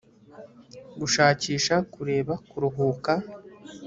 gushakisha, 0.99 1.75
kureba, 1.93 2.33
kuruhuka 2.49 3.13